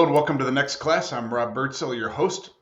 [0.00, 1.12] Hello and welcome to the next class.
[1.12, 2.52] I'm Rob Birdsell, your host.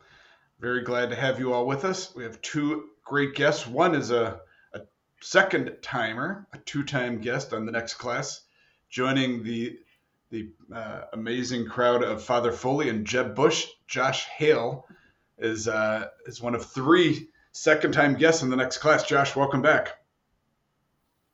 [0.59, 2.13] Very glad to have you all with us.
[2.17, 3.65] We have two great guests.
[3.65, 4.41] One is a,
[4.75, 4.81] a
[5.21, 8.41] second timer, a two-time guest on the next class,
[8.91, 9.79] joining the
[10.31, 13.69] the uh, amazing crowd of Father Foley and Jeb Bush.
[13.87, 14.85] Josh Hale
[15.39, 19.05] is uh, is one of three second-time guests in the next class.
[19.05, 19.97] Josh, welcome back.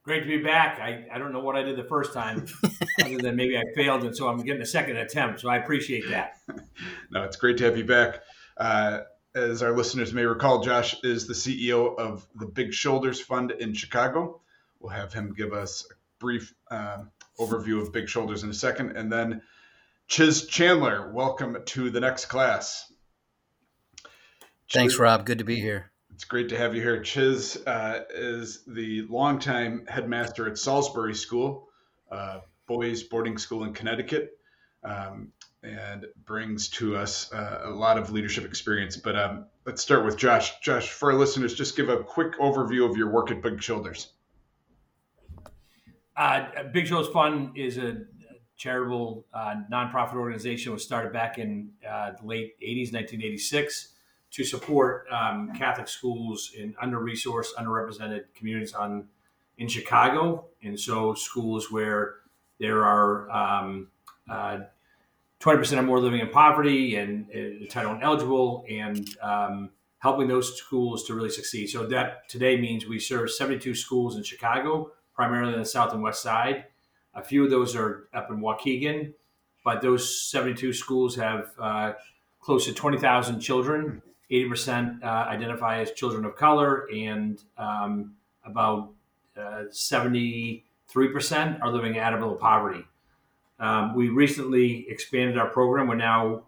[0.05, 0.81] Great to be back.
[0.81, 2.45] I, I don't know what I did the first time,
[3.03, 5.41] other than maybe I failed, and so I'm getting a second attempt.
[5.41, 6.35] So I appreciate that.
[7.11, 8.21] no, it's great to have you back.
[8.59, 9.01] Uh,
[9.35, 13.73] as our listeners may recall, Josh is the CEO of the Big Shoulders Fund in
[13.73, 14.43] Chicago.
[14.79, 17.05] We'll have him give us a brief uh,
[17.41, 18.99] overview of Big Shoulders in a second.
[18.99, 19.41] And then
[20.07, 22.93] Chiz Chandler, welcome to the next class.
[24.71, 25.25] Thanks, Rob.
[25.25, 25.91] Good to be here.
[26.15, 27.03] It's great to have you here.
[27.03, 31.69] Chiz uh, is the longtime headmaster at Salisbury School,
[32.09, 34.39] uh, boys boarding school in Connecticut,
[34.85, 35.33] um,
[35.65, 38.97] and brings to us uh, a lot of leadership experience.
[38.97, 40.61] But um, let's start with Josh.
[40.61, 44.13] Josh, for our listeners, just give a quick overview of your work at Big Shoulders.
[46.17, 48.03] Uh, Big Shoulders Fund is a
[48.57, 50.71] charitable uh, nonprofit organization.
[50.71, 53.94] It was started back in uh, the late 80s, 1986
[54.35, 59.07] to support um, Catholic schools in under-resourced, underrepresented communities on
[59.59, 62.17] in Chicago, and so schools where
[62.59, 63.87] there are um,
[64.29, 64.59] uh,
[65.39, 71.05] 20% or more living in poverty and uh, Title eligible, and um, helping those schools
[71.05, 71.69] to really succeed.
[71.69, 76.03] So that today means we serve 72 schools in Chicago, primarily on the south and
[76.03, 76.65] west side.
[77.15, 79.13] A few of those are up in Waukegan,
[79.65, 81.93] but those 72 schools have uh,
[82.41, 84.03] close to 20,000 children
[84.35, 88.15] 80% uh, identify as children of color, and um,
[88.45, 88.91] about
[89.37, 90.63] uh, 73%
[91.63, 92.85] are living at or below poverty.
[93.61, 95.87] Um, we recently expanded our program.
[95.87, 96.45] We're now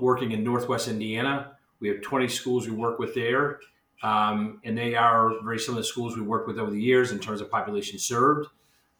[0.00, 1.52] working in Northwest Indiana.
[1.80, 3.60] We have 20 schools we work with there,
[4.02, 7.18] um, and they are very similar to schools we worked with over the years in
[7.18, 8.48] terms of population served.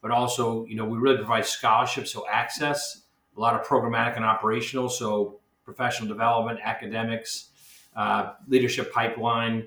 [0.00, 3.03] But also, you know, we really provide scholarships, so access,
[3.37, 7.50] a lot of programmatic and operational, so professional development, academics,
[7.97, 9.67] uh, leadership pipeline.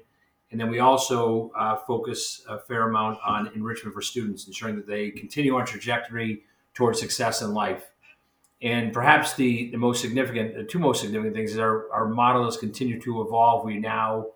[0.52, 4.88] And then we also uh, focus a fair amount on enrichment for students, ensuring that
[4.88, 6.44] they continue on trajectory
[6.74, 7.92] towards success in life.
[8.62, 12.46] And perhaps the, the most significant, the two most significant things is our, our model
[12.46, 13.66] has continued to evolve.
[13.66, 14.28] We now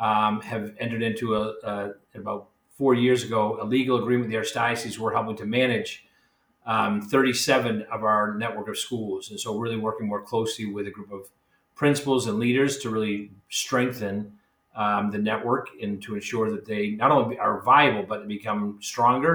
[0.00, 4.60] um, have entered into a, a, about four years ago a legal agreement with the
[4.60, 4.98] Archdiocese.
[4.98, 6.06] We're helping to manage
[6.66, 9.30] um, 37 of our network of schools.
[9.30, 11.28] And so, really working more closely with a group of
[11.78, 14.32] principals and leaders to really strengthen
[14.74, 19.34] um, the network and to ensure that they not only are viable but become stronger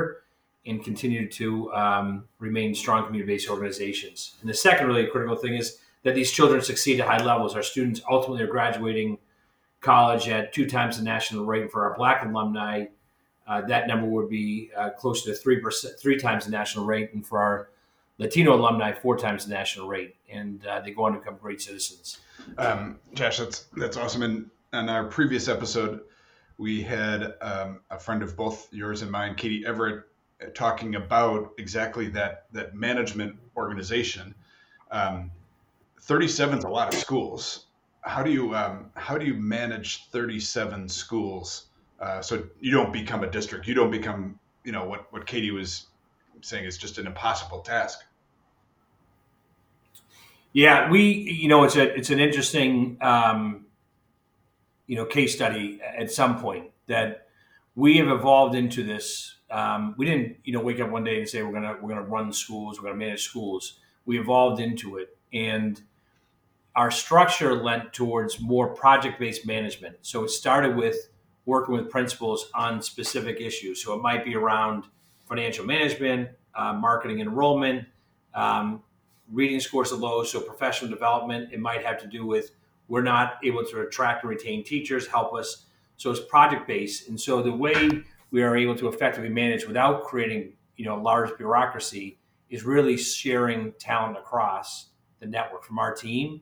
[0.66, 4.36] and continue to um, remain strong community-based organizations.
[4.42, 7.56] And the second really critical thing is that these children succeed at high levels.
[7.56, 9.18] Our students ultimately are graduating
[9.80, 11.72] college at two times the national rate.
[11.72, 12.86] For our Black alumni,
[13.48, 17.14] uh, that number would be uh, close to three percent, three times the national rate,
[17.14, 17.70] and for our
[18.18, 21.62] Latino alumni, four times the national rate, and uh, they go on to become great
[21.62, 22.20] citizens.
[22.58, 24.24] Um, Josh, that's that's awesome.
[24.24, 26.02] And in our previous episode,
[26.58, 30.06] we had um, a friend of both yours and mine, Katie Everett,
[30.42, 34.36] uh, talking about exactly that that management organization.
[34.92, 35.32] Um,
[36.02, 37.66] 37 is a lot of schools.
[38.02, 41.68] How do you um, how do you manage 37 schools
[42.00, 43.68] uh, so you don't become a district?
[43.68, 45.88] You don't become you know what what Katie was
[46.42, 48.04] saying is just an impossible task.
[50.54, 53.66] Yeah, we you know it's a it's an interesting um,
[54.86, 57.28] you know case study at some point that
[57.76, 59.36] we have evolved into this.
[59.50, 62.04] Um, we didn't you know wake up one day and say we're gonna we're gonna
[62.04, 63.80] run schools, we're gonna manage schools.
[64.06, 65.82] We evolved into it, and
[66.76, 69.98] our structure lent towards more project based management.
[70.02, 71.10] So it started with
[71.46, 73.84] working with principals on specific issues.
[73.84, 74.86] So it might be around
[75.28, 77.86] financial management, uh, marketing enrollment.
[78.34, 78.84] Um,
[79.32, 82.52] reading scores are low, so professional development, it might have to do with
[82.88, 85.66] we're not able to attract and retain teachers, help us.
[85.98, 87.08] So it's project based.
[87.08, 87.90] And so the way
[88.32, 92.18] we are able to effectively manage without creating, you know, large bureaucracy
[92.50, 94.90] is really sharing talent across
[95.20, 96.42] the network from our team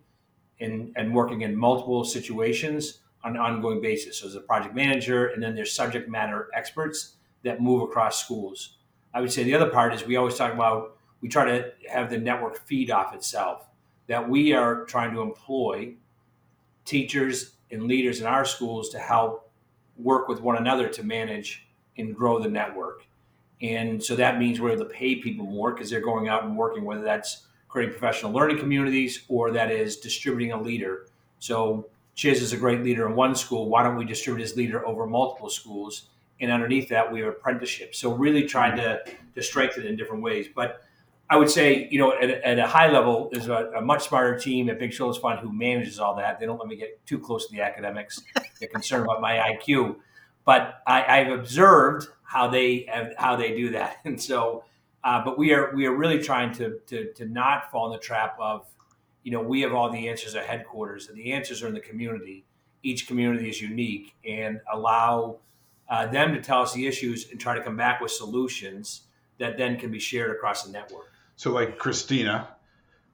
[0.59, 4.19] and, and working in multiple situations on an ongoing basis.
[4.19, 8.77] So as a project manager, and then there's subject matter experts that move across schools.
[9.13, 12.09] I would say the other part is we always talk about we try to have
[12.09, 13.67] the network feed off itself.
[14.07, 15.93] That we are trying to employ
[16.85, 19.49] teachers and leaders in our schools to help
[19.97, 23.05] work with one another to manage and grow the network.
[23.61, 26.57] And so that means we're able to pay people more because they're going out and
[26.57, 31.05] working, whether that's creating professional learning communities or that is distributing a leader.
[31.39, 33.69] So Chiz is a great leader in one school.
[33.69, 36.09] Why don't we distribute his leader over multiple schools?
[36.41, 37.93] And underneath that, we have apprenticeship.
[37.93, 38.99] So really trying to,
[39.35, 40.47] to strengthen in different ways.
[40.53, 40.81] But
[41.31, 44.37] I would say, you know, at, at a high level, there's a, a, much smarter
[44.37, 46.41] team at Big Shoulders Fund who manages all that.
[46.41, 48.21] They don't let me get too close to the academics.
[48.59, 49.95] They're concerned about my IQ,
[50.43, 54.65] but I, have observed how they have, how they do that, and so.
[55.03, 57.97] Uh, but we are we are really trying to, to to not fall in the
[57.97, 58.67] trap of,
[59.23, 61.79] you know, we have all the answers at headquarters, and the answers are in the
[61.79, 62.43] community.
[62.83, 65.37] Each community is unique, and allow
[65.89, 69.03] uh, them to tell us the issues and try to come back with solutions
[69.39, 71.10] that then can be shared across the network.
[71.41, 72.49] So, like Christina,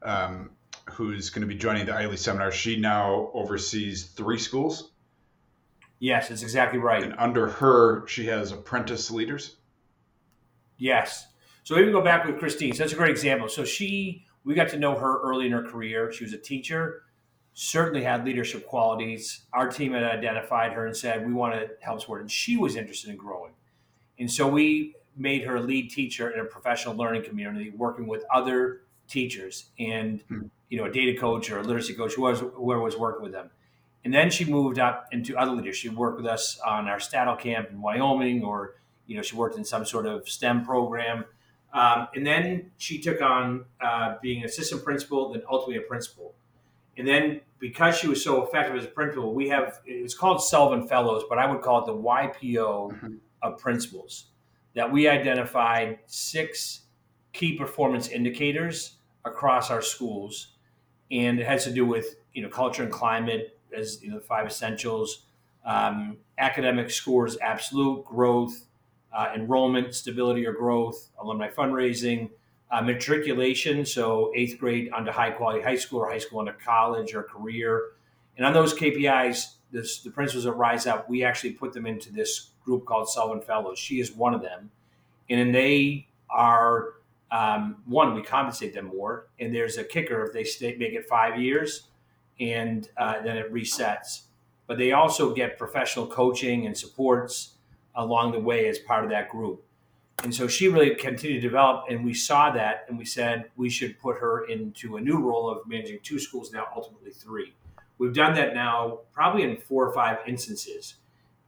[0.01, 0.49] um,
[0.91, 4.91] who's going to be joining the ILE seminar, she now oversees three schools.
[5.99, 7.01] Yes, that's exactly right.
[7.01, 9.55] And under her, she has apprentice leaders.
[10.77, 11.25] Yes.
[11.63, 12.73] So even go back with Christine.
[12.73, 13.47] So that's a great example.
[13.47, 16.11] So she, we got to know her early in her career.
[16.11, 17.03] She was a teacher,
[17.53, 19.45] certainly had leadership qualities.
[19.53, 22.19] Our team had identified her and said, we want to help support.
[22.19, 23.53] And she was interested in growing.
[24.19, 28.23] And so we made her a lead teacher in a professional learning community, working with
[28.33, 30.43] other teachers and hmm.
[30.69, 33.31] you know a data coach or a literacy coach, who was whoever was working with
[33.31, 33.49] them.
[34.03, 35.75] And then she moved up into other leaders.
[35.75, 38.75] She worked with us on our Stattle camp in Wyoming, or
[39.05, 41.25] you know she worked in some sort of STEM program.
[41.73, 46.33] Um, and then she took on uh, being an assistant principal, then ultimately a principal.
[46.97, 50.87] And then because she was so effective as a principal, we have it's called Sullivan
[50.87, 53.15] Fellows, but I would call it the YPO mm-hmm.
[53.41, 54.27] of principals
[54.77, 56.81] that we identified six
[57.33, 60.49] key performance indicators across our schools,
[61.09, 64.45] and it has to do with you know culture and climate as you know five
[64.45, 65.25] essentials,
[65.65, 68.67] um, academic scores, absolute growth,
[69.11, 72.29] uh, enrollment, stability or growth, alumni fundraising,
[72.69, 77.15] uh, matriculation, so eighth grade onto high quality high school or high school into college
[77.15, 77.93] or career,
[78.37, 82.11] and on those KPIs, this, the principals that rise up, we actually put them into
[82.11, 83.79] this group called Sullivan Fellows.
[83.79, 84.71] She is one of them.
[85.29, 86.93] And then they are,
[87.31, 89.27] um, one, we compensate them more.
[89.39, 91.87] And there's a kicker if they stay, make it five years
[92.39, 94.21] and uh, then it resets.
[94.67, 97.53] But they also get professional coaching and supports
[97.95, 99.63] along the way as part of that group.
[100.23, 103.69] And so she really continued to develop, and we saw that, and we said we
[103.69, 107.53] should put her into a new role of managing two schools, now ultimately three.
[107.97, 110.95] We've done that now probably in four or five instances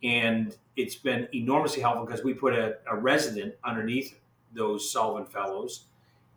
[0.03, 4.17] and it's been enormously helpful because we put a, a, resident underneath
[4.53, 5.85] those Sullivan Fellows,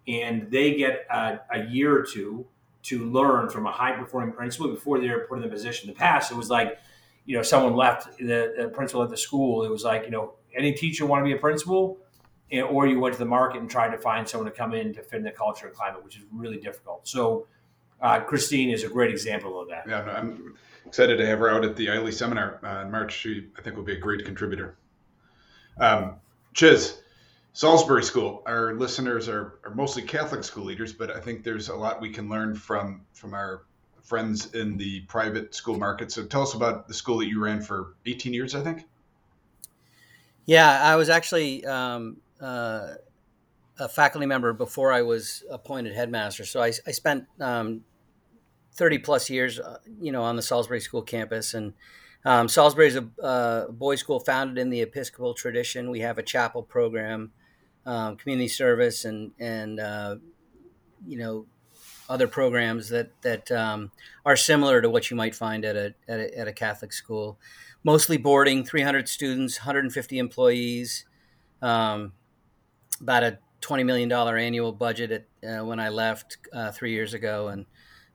[0.09, 2.45] and they get a, a, year or two
[2.83, 5.89] to learn from a high performing principal before they're put in the position.
[5.89, 6.79] In the past, it was like,
[7.25, 9.65] you know, someone left the, the principal at the school.
[9.65, 11.99] It was like, you know, any teacher want to be a principal,
[12.69, 15.03] or you went to the market and tried to find someone to come in to
[15.03, 17.07] fit in the culture and climate, which is really difficult.
[17.07, 17.47] So,
[18.03, 19.85] uh, Christine is a great example of that.
[19.89, 23.13] Yeah, I'm excited to have her out at the ILE seminar uh, in March.
[23.13, 24.77] She, I think, will be a great contributor.
[25.79, 26.17] Um,
[26.53, 27.01] Chiz,
[27.53, 28.43] Salisbury School.
[28.47, 32.11] Our listeners are, are mostly Catholic school leaders, but I think there's a lot we
[32.11, 33.63] can learn from from our
[34.03, 36.11] friends in the private school market.
[36.11, 38.85] So tell us about the school that you ran for 18 years, I think.
[40.45, 42.95] Yeah, I was actually um, uh,
[43.79, 46.45] a faculty member before I was appointed headmaster.
[46.45, 47.85] So I, I spent um,
[48.75, 51.55] 30 plus years, uh, you know, on the Salisbury School campus.
[51.55, 51.75] And
[52.25, 55.91] um, Salisbury is a uh, boys' school founded in the Episcopal tradition.
[55.91, 57.33] We have a chapel program,
[57.85, 60.17] um, community service, and and uh,
[61.07, 61.47] you know
[62.09, 63.91] other programs that that um,
[64.25, 67.39] are similar to what you might find at a, at a, at a Catholic school.
[67.85, 71.05] Mostly boarding, 300 students, 150 employees,
[71.61, 72.13] um,
[73.01, 75.11] about a 20 million dollar annual budget
[75.43, 77.67] at, uh, when I left uh, three years ago, and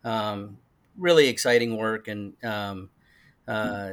[0.07, 0.57] um,
[0.97, 2.89] really exciting work, and um,
[3.47, 3.91] uh,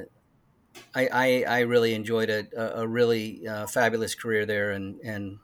[0.94, 5.38] I, I, I really enjoyed a, a really uh, fabulous career there, and and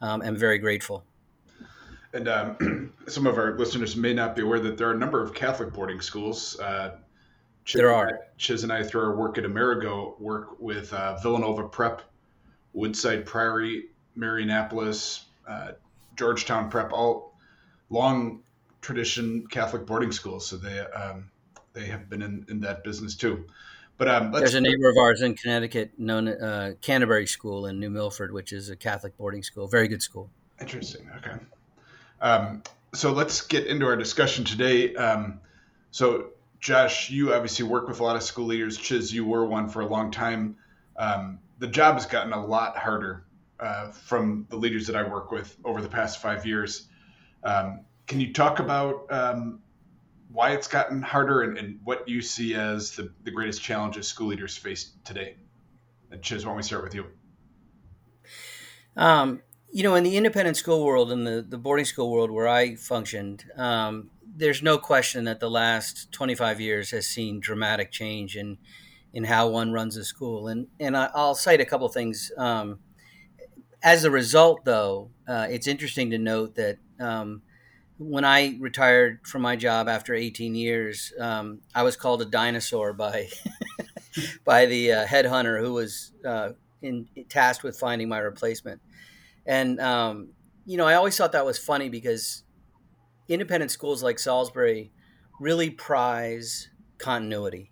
[0.00, 1.04] um, am very grateful.
[2.12, 5.22] And um, some of our listeners may not be aware that there are a number
[5.22, 6.58] of Catholic boarding schools.
[6.60, 6.96] Uh,
[7.64, 8.20] Chiz there are.
[8.38, 12.02] Chiz and I, through our work at Amerigo, work with uh, Villanova Prep,
[12.72, 15.72] Woodside Priory, Marianapolis, uh,
[16.16, 17.34] Georgetown Prep, all
[17.90, 18.42] long
[18.80, 21.30] tradition Catholic boarding schools, so they um,
[21.72, 23.46] they have been in, in that business too.
[23.98, 27.90] But um, there's a neighbor of ours in Connecticut, known uh, Canterbury School in New
[27.90, 29.66] Milford, which is a Catholic boarding school.
[29.66, 30.30] Very good school.
[30.58, 31.06] Interesting.
[31.18, 31.36] Okay.
[32.22, 32.62] Um,
[32.94, 34.94] so let's get into our discussion today.
[34.94, 35.40] Um,
[35.90, 38.78] so, Josh, you obviously work with a lot of school leaders.
[38.78, 40.56] Chiz, you were one for a long time.
[40.96, 43.24] Um, the job has gotten a lot harder
[43.58, 46.88] uh, from the leaders that I work with over the past five years.
[47.44, 47.80] Um,
[48.10, 49.60] can you talk about um,
[50.32, 54.26] why it's gotten harder and, and, what you see as the, the greatest challenges school
[54.26, 55.36] leaders face today?
[56.10, 57.06] And Chiz, why don't we start with you?
[58.96, 62.48] Um, you know, in the independent school world, in the, the boarding school world where
[62.48, 68.36] I functioned, um, there's no question that the last 25 years has seen dramatic change
[68.36, 68.58] in
[69.12, 70.48] in how one runs a school.
[70.48, 72.32] And and I, will cite a couple things.
[72.36, 72.80] Um,
[73.84, 77.42] as a result, though, uh, it's interesting to note that um,
[78.00, 82.94] when I retired from my job after 18 years, um, I was called a dinosaur
[82.94, 83.28] by
[84.44, 88.80] by the uh, headhunter who was uh, in, tasked with finding my replacement.
[89.44, 90.30] And um,
[90.64, 92.42] you know, I always thought that was funny because
[93.28, 94.92] independent schools like Salisbury
[95.38, 97.70] really prize continuity,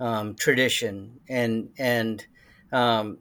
[0.00, 2.26] um, tradition, and and
[2.72, 3.18] um,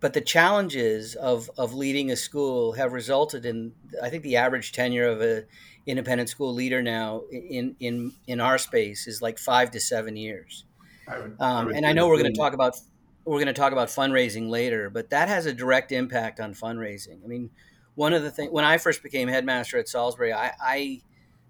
[0.00, 4.72] but the challenges of of leading a school have resulted in I think the average
[4.72, 5.44] tenure of a
[5.86, 10.64] independent school leader now in in in our space is like five to seven years.
[11.06, 12.76] I would, um, I and I know we're going to talk about
[13.24, 17.22] we're going to talk about fundraising later, but that has a direct impact on fundraising.
[17.22, 17.50] I mean,
[17.94, 21.02] one of the things when I first became headmaster at Salisbury, I, I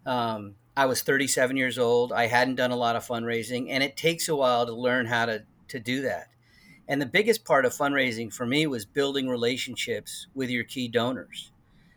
[0.06, 2.12] um, I was 37 years old.
[2.12, 5.26] I hadn't done a lot of fundraising, and it takes a while to learn how
[5.26, 6.28] to to do that.
[6.90, 11.52] And the biggest part of fundraising for me was building relationships with your key donors.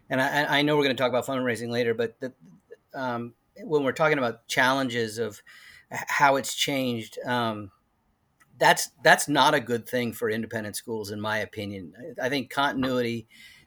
[0.07, 2.31] And I, I know we're going to talk about fundraising later, but the,
[2.93, 3.33] um,
[3.63, 5.41] when we're talking about challenges of
[5.89, 7.71] how it's changed, um,
[8.59, 11.93] that's that's not a good thing for independent schools, in my opinion.
[12.21, 13.25] I think continuity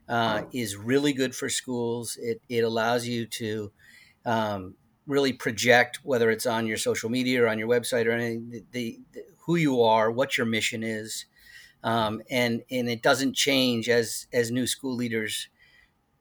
[0.09, 2.16] uh, is really good for schools.
[2.23, 3.73] It it allows you to
[4.25, 4.76] um,
[5.09, 8.64] really project, whether it's on your social media or on your website or anything, the,
[8.71, 11.26] the, the who you are, what your mission is,
[11.85, 15.49] um, and and it doesn't change as as new school leaders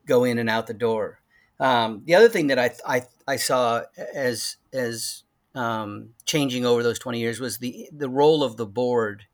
[0.06, 1.22] go in and out the door.
[1.60, 5.24] Um, the other thing that I, I I saw as as
[5.56, 9.26] um, changing over those twenty years was the the role of the board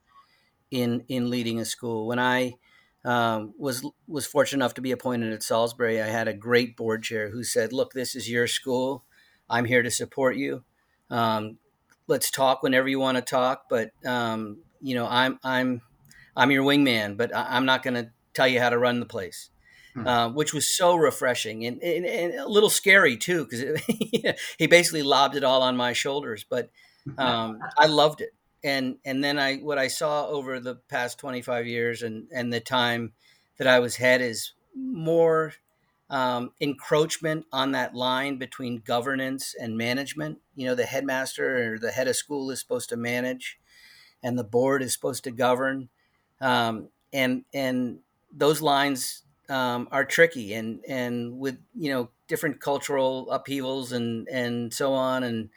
[0.70, 2.08] in in leading a school.
[2.08, 2.56] When I
[3.04, 7.04] um, was was fortunate enough to be appointed at Salisbury, I had a great board
[7.04, 9.06] chair who said, "Look, this is your school.
[9.50, 10.64] I'm here to support you.
[11.10, 11.58] Um,
[12.08, 13.66] let's talk whenever you want to talk.
[13.70, 15.82] But um, you know, I'm I'm
[16.36, 19.06] I'm your wingman, but I, am not going to tell you how to run the
[19.06, 19.50] place."
[19.94, 20.08] Hmm.
[20.08, 23.82] Uh, which was so refreshing and, and, and a little scary too, because
[24.58, 26.46] he basically lobbed it all on my shoulders.
[26.50, 26.70] But
[27.18, 28.30] um, I loved it
[28.64, 32.60] and and then I what I saw over the past 25 years and and the
[32.60, 33.14] time
[33.58, 35.54] that I was head is more
[36.12, 40.40] um, encroachment on that line between governance and management.
[40.56, 43.58] You know, the headmaster or the head of school is supposed to manage,
[44.22, 45.90] and the board is supposed to govern,
[46.42, 48.00] um, and and
[48.32, 54.74] those lines um, are tricky, and and with you know different cultural upheavals and and
[54.74, 55.50] so on, and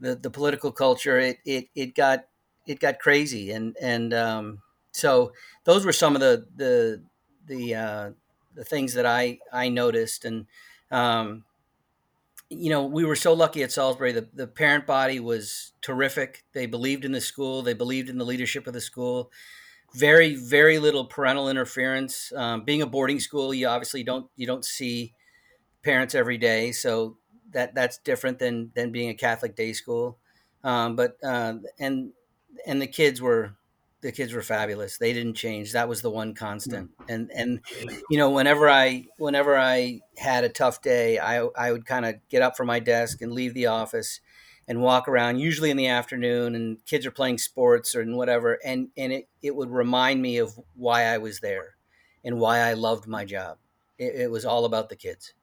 [0.00, 2.26] the the political culture, it it it got
[2.66, 5.32] it got crazy, and and um, so
[5.64, 7.02] those were some of the the
[7.46, 8.10] the uh,
[8.60, 10.46] the things that I I noticed, and
[10.90, 11.46] um,
[12.50, 14.12] you know we were so lucky at Salisbury.
[14.12, 16.44] The the parent body was terrific.
[16.52, 17.62] They believed in the school.
[17.62, 19.30] They believed in the leadership of the school.
[19.94, 22.32] Very very little parental interference.
[22.36, 25.14] Um, being a boarding school, you obviously don't you don't see
[25.82, 27.18] parents every day, so
[27.52, 30.18] that that's different than than being a Catholic day school.
[30.62, 32.12] Um, but uh, and
[32.66, 33.56] and the kids were
[34.00, 34.98] the kids were fabulous.
[34.98, 35.72] They didn't change.
[35.72, 36.90] That was the one constant.
[36.98, 37.04] Hmm.
[37.08, 37.60] And and
[38.10, 42.16] you know, whenever I whenever I had a tough day, I I would kind of
[42.28, 44.20] get up from my desk and leave the office
[44.68, 48.58] and walk around, usually in the afternoon, and kids are playing sports or and whatever,
[48.64, 51.76] and and it it would remind me of why I was there
[52.24, 53.58] and why I loved my job.
[53.98, 55.34] It, it was all about the kids.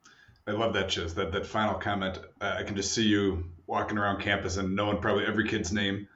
[0.48, 1.14] I love that, Chiz.
[1.16, 2.20] That that final comment.
[2.42, 6.08] Uh, I can just see you walking around campus and knowing probably every kid's name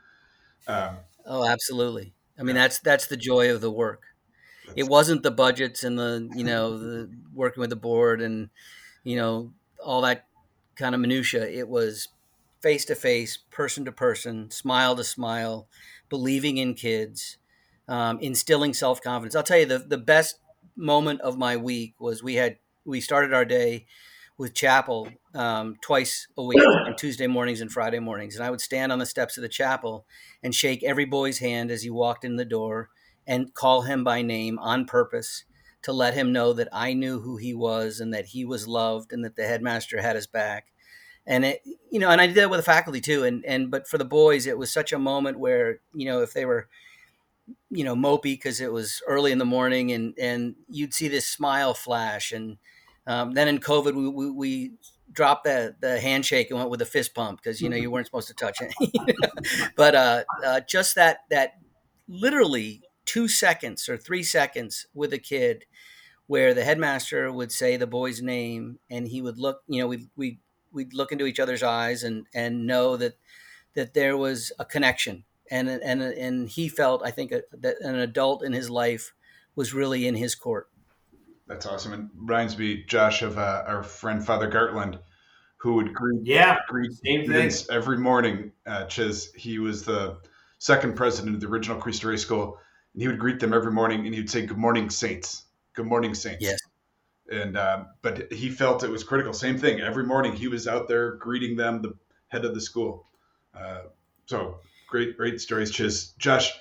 [0.68, 2.14] um, oh, absolutely.
[2.38, 4.04] I mean, that's that's the joy of the work.
[4.76, 8.50] It wasn't the budgets and the you know the working with the board and
[9.04, 10.28] you know all that
[10.76, 11.48] kind of minutia.
[11.48, 12.10] It was
[12.62, 15.68] face to face, person to person, smile to smile,
[16.10, 17.38] believing in kids,
[17.88, 19.36] um, instilling self confidence.
[19.36, 20.40] I'll tell you the the best
[20.76, 23.86] moment of my week was we had we started our day
[24.42, 28.36] with chapel um, twice a week on Tuesday mornings and Friday mornings.
[28.36, 30.08] And I would stand on the steps of the chapel
[30.42, 32.90] and shake every boy's hand as he walked in the door
[33.28, 35.46] and call him by name on purpose
[35.84, 39.14] to let him know that I knew who he was and that he was loved
[39.14, 40.66] and that the headmaster had his back.
[41.28, 43.24] And it, you know, and I did that with the faculty too.
[43.24, 46.34] And, and, but for the boys, it was such a moment where, you know, if
[46.34, 46.68] they were,
[47.70, 51.28] you know, mopey because it was early in the morning and, and you'd see this
[51.28, 52.58] smile flash and,
[53.08, 54.72] um, then in COVID, we, we, we
[55.12, 58.06] dropped the the handshake and went with a fist pump because you know you weren't
[58.06, 58.74] supposed to touch it.
[59.76, 61.54] but uh, uh, just that that
[62.08, 65.66] literally two seconds or three seconds with a kid,
[66.28, 69.62] where the headmaster would say the boy's name and he would look.
[69.68, 70.40] You know, we we
[70.72, 73.18] we'd look into each other's eyes and and know that
[73.74, 77.96] that there was a connection and and and he felt I think a, that an
[77.96, 79.14] adult in his life
[79.56, 80.70] was really in his court.
[81.48, 81.94] That's awesome.
[81.94, 85.00] And reminds me, Josh, of uh, our friend Father Gartland,
[85.58, 88.52] who would greet yeah greet students every morning.
[88.66, 90.18] Uh, Chiz, he was the
[90.58, 92.58] second president of the original Cristo Rey School,
[92.94, 95.44] and he would greet them every morning, and he would say, "Good morning, saints.
[95.74, 96.60] Good morning, saints." Yes.
[97.32, 99.34] And uh, but he felt it was critical.
[99.34, 99.82] Same thing.
[99.82, 101.94] Every morning he was out there greeting them, the
[102.28, 103.06] head of the school.
[103.54, 103.84] Uh,
[104.26, 106.14] so great, great stories, Chiz.
[106.18, 106.52] Josh,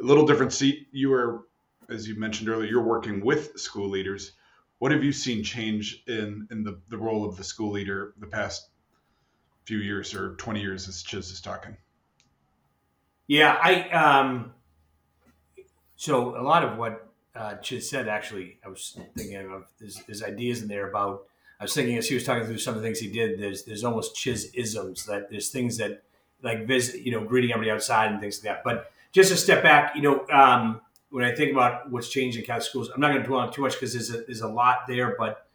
[0.00, 0.88] a little different seat.
[0.92, 1.46] You were
[1.92, 4.32] as you mentioned earlier, you're working with school leaders.
[4.78, 8.26] What have you seen change in in the, the role of the school leader the
[8.26, 8.68] past
[9.64, 11.76] few years or 20 years as Chiz is talking?
[13.28, 14.52] Yeah, I um,
[15.96, 20.62] so a lot of what uh, Chiz said actually, I was thinking of there's ideas
[20.62, 21.24] in there about.
[21.60, 23.38] I was thinking as he was talking through some of the things he did.
[23.38, 26.02] There's there's almost Chiz isms that there's things that
[26.42, 28.64] like visit, you know, greeting everybody outside and things like that.
[28.64, 30.80] But just a step back, you know, um,
[31.12, 33.52] when I think about what's changed in Catholic schools, I'm not going to dwell on
[33.52, 35.14] too much because there's a, there's a lot there.
[35.18, 35.46] But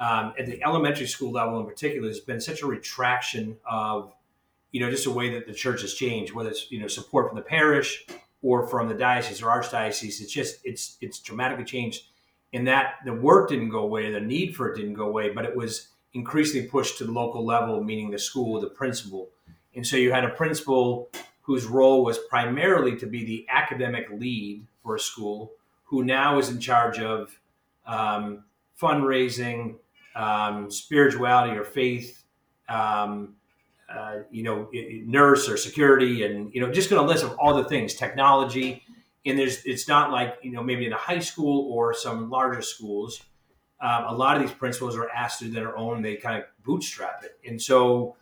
[0.00, 4.12] um, at the elementary school level in particular, there's been such a retraction of,
[4.72, 7.28] you know, just a way that the church has changed, whether it's you know support
[7.28, 8.04] from the parish
[8.42, 10.20] or from the diocese or archdiocese.
[10.20, 12.06] It's just it's it's dramatically changed
[12.52, 15.44] in that the work didn't go away, the need for it didn't go away, but
[15.44, 19.30] it was increasingly pushed to the local level, meaning the school, the principal.
[19.76, 21.08] And so you had a principal
[21.42, 25.52] whose role was primarily to be the academic lead for a school,
[25.84, 27.40] who now is in charge of
[27.86, 28.44] um,
[28.80, 29.76] fundraising,
[30.14, 32.22] um, spirituality or faith,
[32.68, 33.34] um,
[33.88, 37.54] uh, you know, nurse or security, and you know, just going to list of all
[37.54, 38.82] the things, technology.
[39.26, 42.62] And there's, it's not like you know, maybe in a high school or some larger
[42.62, 43.22] schools.
[43.80, 46.02] Um, a lot of these principals are asked to do their own.
[46.02, 48.16] They kind of bootstrap it, and so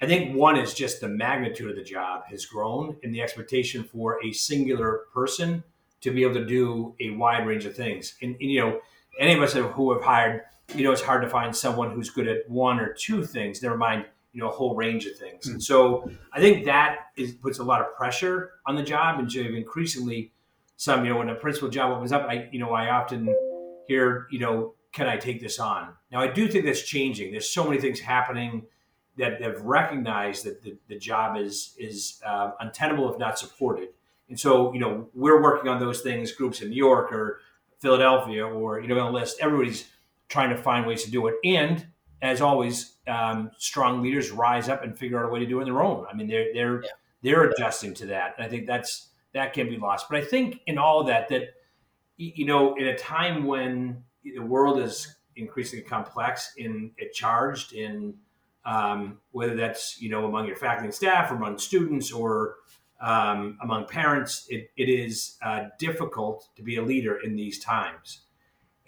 [0.00, 3.82] I think one is just the magnitude of the job has grown, and the expectation
[3.82, 5.64] for a singular person
[6.00, 8.16] to be able to do a wide range of things.
[8.22, 8.80] And, and, you know,
[9.18, 10.42] any of us who have hired,
[10.74, 13.62] you know, it's hard to find someone who's good at one or two things.
[13.62, 15.44] Never mind, you know, a whole range of things.
[15.44, 15.54] Mm-hmm.
[15.54, 19.30] And so I think that is, puts a lot of pressure on the job, and
[19.30, 20.32] so increasingly,
[20.76, 23.34] some you know, when a principal job opens up, I you know, I often
[23.88, 25.94] hear, you know, can I take this on?
[26.12, 27.32] Now I do think that's changing.
[27.32, 28.66] There's so many things happening
[29.16, 33.88] that have recognized that the, the job is is uh, untenable if not supported.
[34.28, 37.40] And so, you know, we're working on those things, groups in New York or
[37.80, 39.88] Philadelphia or, you know, on the list, everybody's
[40.28, 41.36] trying to find ways to do it.
[41.44, 41.86] And
[42.20, 45.62] as always, um, strong leaders rise up and figure out a way to do it
[45.62, 46.04] on their own.
[46.10, 46.90] I mean, they're, they're, yeah.
[47.22, 48.34] they're adjusting to that.
[48.36, 50.08] And I think that's, that can be lost.
[50.10, 51.54] But I think in all of that, that,
[52.16, 58.14] you know, in a time when the world is increasingly complex in it charged in,
[58.66, 62.56] um, whether that's, you know, among your faculty and staff or among students or,
[63.00, 68.20] um, among parents, it, it is uh, difficult to be a leader in these times.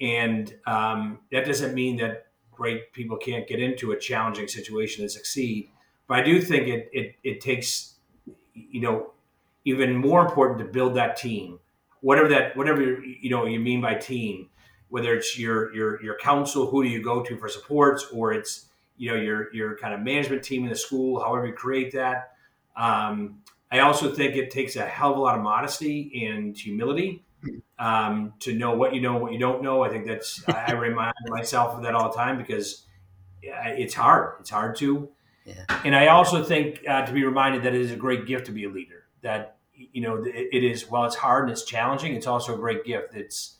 [0.01, 5.11] And um, that doesn't mean that great people can't get into a challenging situation and
[5.11, 5.71] succeed.
[6.07, 7.95] But I do think it, it, it takes,
[8.55, 9.13] you know,
[9.65, 11.61] even more important to build that team.
[12.01, 14.49] Whatever that, whatever you know, you mean by team,
[14.89, 18.67] whether it's your your your council, who do you go to for supports, or it's
[18.97, 22.33] you know your your kind of management team in the school, however you create that.
[22.75, 27.25] Um, I also think it takes a hell of a lot of modesty and humility
[27.79, 29.83] um, to know what you know, what you don't know.
[29.83, 32.87] I think that's I remind myself of that all the time because
[33.43, 34.35] it's hard.
[34.41, 35.09] It's hard to.
[35.45, 35.65] Yeah.
[35.85, 38.53] And I also think uh, to be reminded that it is a great gift to
[38.53, 39.05] be a leader.
[39.23, 42.59] That you know it, it is while it's hard and it's challenging, it's also a
[42.59, 43.15] great gift.
[43.15, 43.57] It's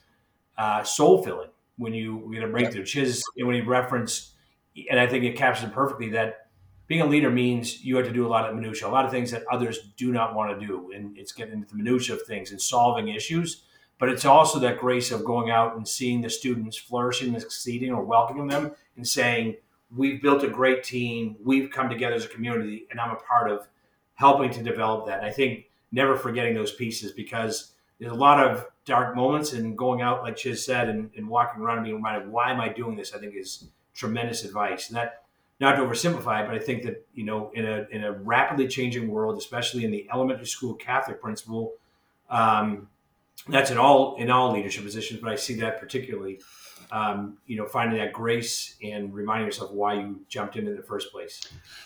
[0.59, 2.81] uh, soul filling when you get a breakthrough.
[2.81, 2.87] Yeah.
[2.87, 4.33] Chiz when he referenced,
[4.91, 6.49] and I think it captures it perfectly that
[6.91, 9.13] being a leader means you have to do a lot of minutia, a lot of
[9.13, 12.23] things that others do not want to do, and it's getting into the minutia of
[12.23, 13.63] things and solving issues.
[14.01, 17.93] But it's also that grace of going out and seeing the students flourishing and succeeding,
[17.93, 19.55] or welcoming them and saying,
[19.97, 21.37] "We've built a great team.
[21.45, 23.69] We've come together as a community, and I'm a part of
[24.15, 28.45] helping to develop that." And I think never forgetting those pieces because there's a lot
[28.45, 31.97] of dark moments, and going out, like Chiz said, and, and walking around and being
[32.03, 35.23] reminded, "Why am I doing this?" I think is tremendous advice, and that
[35.61, 39.09] not to oversimplify but I think that you know, in a in a rapidly changing
[39.09, 41.75] world, especially in the elementary school Catholic principal,
[42.31, 42.89] um,
[43.49, 46.41] that's in all in all leadership positions, but I see that particularly.
[46.93, 50.83] um, you know, finding that grace and reminding yourself why you jumped in in the
[50.83, 51.41] first place.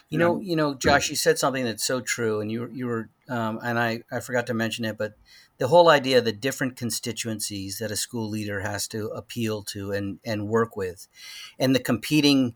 [0.09, 3.11] You know, you know, Josh, you said something that's so true, and you you were,
[3.29, 5.15] um, and I I forgot to mention it, but
[5.59, 9.93] the whole idea of the different constituencies that a school leader has to appeal to
[9.93, 11.07] and and work with,
[11.59, 12.55] and the competing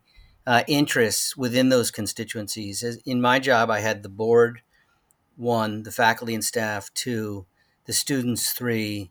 [0.49, 2.83] uh, interests within those constituencies.
[2.83, 4.63] As in my job, I had the board,
[5.37, 7.45] one, the faculty and staff, two,
[7.85, 9.11] the students, three,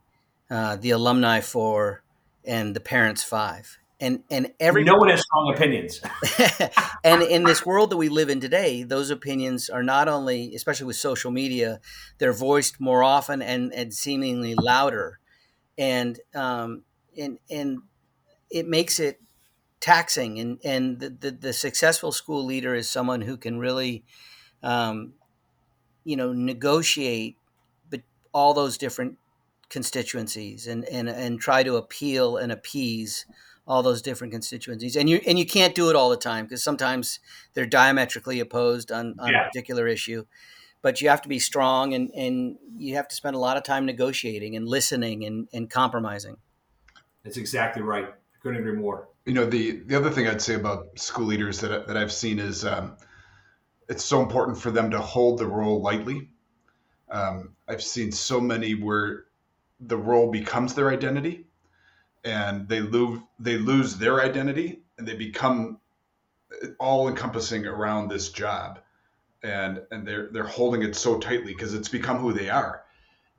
[0.50, 2.02] uh, the alumni, four,
[2.43, 3.78] and the parents, five.
[4.00, 6.02] And and every no one has strong opinions.
[7.04, 10.88] and in this world that we live in today, those opinions are not only, especially
[10.88, 11.80] with social media,
[12.17, 15.19] they're voiced more often and and seemingly louder,
[15.78, 16.84] and um,
[17.15, 17.80] and and
[18.50, 19.19] it makes it
[19.80, 24.04] taxing and and the, the, the, successful school leader is someone who can really
[24.63, 25.13] um,
[26.04, 27.38] you know negotiate
[27.90, 28.02] but
[28.34, 29.18] all those different
[29.70, 33.26] constituencies and, and and try to appeal and appease
[33.68, 34.96] all those different constituencies.
[34.96, 37.20] And you and you can't do it all the time because sometimes
[37.54, 39.44] they're diametrically opposed on, on yeah.
[39.44, 40.26] a particular issue.
[40.82, 43.63] But you have to be strong and and you have to spend a lot of
[43.63, 46.38] time negotiating and listening and, and compromising.
[47.24, 48.06] That's exactly right.
[48.06, 51.60] I couldn't agree more you know the the other thing I'd say about school leaders
[51.60, 52.96] that that I've seen is um,
[53.90, 56.30] it's so important for them to hold the role lightly.
[57.12, 59.26] Um, I've seen so many where
[59.82, 61.46] the role becomes their identity,
[62.24, 65.80] and they lose they lose their identity and they become
[66.80, 68.80] all encompassing around this job,
[69.44, 72.86] and and they're they're holding it so tightly because it's become who they are.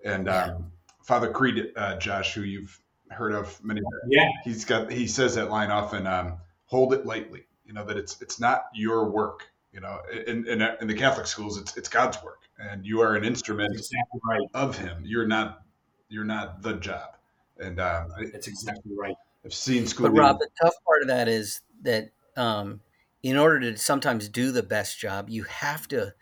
[0.04, 0.70] And um,
[1.02, 2.78] Father Creed, uh, Josh, who you've
[3.10, 3.80] heard of many.
[4.08, 6.06] Yeah, he's got he says that line often.
[6.06, 7.46] Um, Hold it lightly.
[7.64, 9.46] You know that it's it's not your work.
[9.72, 13.14] You know, in, in, in the Catholic schools, it's it's God's work, and you are
[13.14, 14.48] an instrument exactly right.
[14.54, 15.02] of Him.
[15.04, 15.60] You're not
[16.08, 17.16] you're not the job.
[17.58, 19.16] And um, that's exactly right.
[19.44, 20.08] I've seen school.
[20.08, 22.80] But Rob, the tough part of that is that um,
[23.22, 26.14] in order to sometimes do the best job, you have to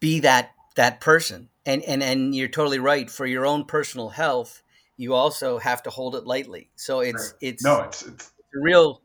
[0.00, 1.48] be that that person.
[1.66, 3.10] And and and you're totally right.
[3.10, 4.62] For your own personal health,
[4.96, 6.70] you also have to hold it lightly.
[6.76, 7.38] So it's right.
[7.40, 9.02] it's no, it's, it's a real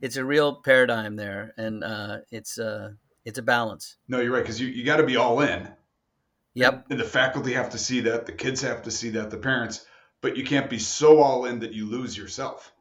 [0.00, 2.92] it's a real paradigm there, and uh, it's uh,
[3.24, 3.96] it's a balance.
[4.08, 5.68] No, you're right because you you got to be all in.
[6.54, 6.86] Yep.
[6.90, 9.86] And the faculty have to see that, the kids have to see that, the parents,
[10.20, 12.72] but you can't be so all in that you lose yourself.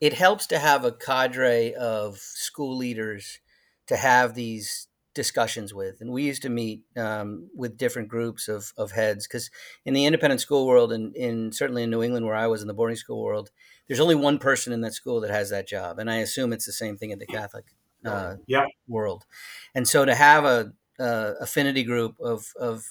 [0.00, 3.38] It helps to have a cadre of school leaders
[3.86, 4.87] to have these
[5.18, 6.00] discussions with.
[6.00, 9.50] And we used to meet um, with different groups of, of heads because
[9.84, 12.68] in the independent school world, and in certainly in New England where I was in
[12.68, 13.50] the boarding school world,
[13.88, 16.66] there's only one person in that school that has that job, and I assume it's
[16.66, 17.64] the same thing in the Catholic
[18.04, 18.66] uh, yeah.
[18.86, 19.24] world.
[19.74, 22.84] And so to have a, a, affinity group of of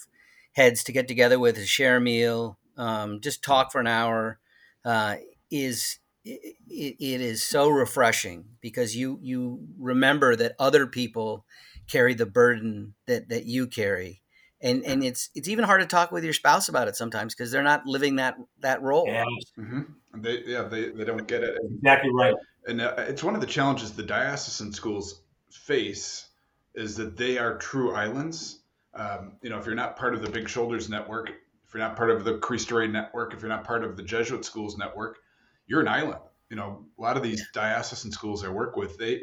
[0.51, 4.37] heads to get together with, share a meal, um, just talk for an hour,
[4.83, 5.15] uh,
[5.49, 6.57] is it,
[6.99, 11.45] it is so refreshing because you you remember that other people
[11.88, 14.21] carry the burden that that you carry.
[14.62, 17.52] And and it's it's even hard to talk with your spouse about it sometimes because
[17.52, 19.06] they're not living that that role.
[19.08, 19.23] Yeah.
[19.58, 20.21] Mm-hmm.
[20.21, 21.58] they yeah they, they don't get it.
[21.76, 22.34] Exactly right.
[22.67, 25.21] And uh, it's one of the challenges the diocesan schools
[25.52, 26.28] face
[26.76, 28.62] is that they are true islands.
[28.93, 31.95] Um, you know if you're not part of the big shoulders network if you're not
[31.95, 35.19] part of the cristo rey network if you're not part of the jesuit schools network
[35.67, 36.21] you're an island.
[36.50, 39.21] You know a lot of these diocesan schools i work with they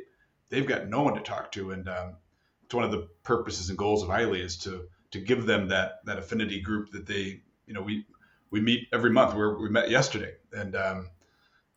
[0.54, 1.72] they've got no one to talk to.
[1.72, 2.16] And um,
[2.64, 6.04] it's one of the purposes and goals of ILEE is to to give them that
[6.04, 8.06] that affinity group that they you know we
[8.50, 9.34] we meet every month.
[9.34, 11.10] we we met yesterday, and um,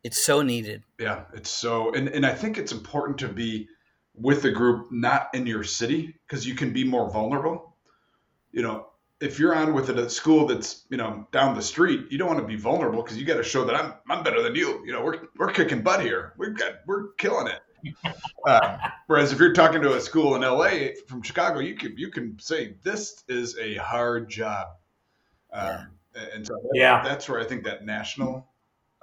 [0.03, 0.83] it's so needed.
[0.99, 3.67] Yeah, it's so and and I think it's important to be
[4.13, 7.75] with the group not in your city because you can be more vulnerable.
[8.51, 8.87] You know,
[9.19, 12.39] if you're on with a school that's you know down the street, you don't want
[12.39, 14.83] to be vulnerable because you got to show that I'm I'm better than you.
[14.85, 16.33] You know, we're we're kicking butt here.
[16.37, 17.61] We've got we're killing it.
[18.45, 22.09] Uh, whereas if you're talking to a school in LA from Chicago, you can you
[22.09, 24.67] can say this is a hard job.
[25.51, 25.91] Um.
[26.33, 28.47] And so that, yeah, that's where I think that national.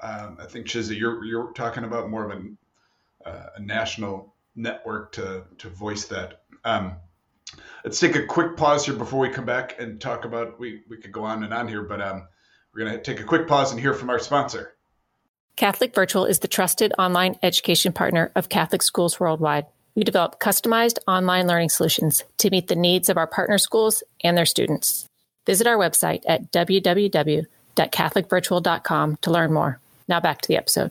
[0.02, 5.12] Um, I think Chizzy, you're you're talking about more of a, uh, a national network
[5.12, 6.42] to to voice that.
[6.64, 6.96] Um,
[7.84, 10.58] let's take a quick pause here before we come back and talk about.
[10.58, 12.26] We we could go on and on here, but um,
[12.74, 14.73] we're gonna take a quick pause and hear from our sponsor.
[15.56, 19.66] Catholic Virtual is the trusted online education partner of Catholic schools worldwide.
[19.94, 24.36] We develop customized online learning solutions to meet the needs of our partner schools and
[24.36, 25.06] their students.
[25.46, 29.78] Visit our website at www.catholicvirtual.com to learn more.
[30.08, 30.90] Now back to the episode.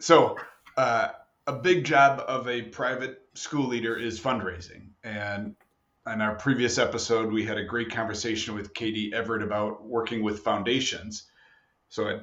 [0.00, 0.36] So,
[0.76, 1.10] uh,
[1.46, 4.88] a big job of a private school leader is fundraising.
[5.04, 5.54] And
[6.12, 10.40] in our previous episode, we had a great conversation with Katie Everett about working with
[10.40, 11.28] foundations.
[11.88, 12.22] So,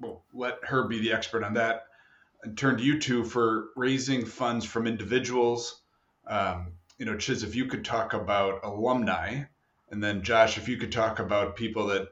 [0.00, 1.84] we'll let her be the expert on that
[2.42, 5.82] and turn to you two for raising funds from individuals.
[6.26, 9.42] Um, you know, Chiz, if you could talk about alumni,
[9.90, 12.08] and then Josh, if you could talk about people that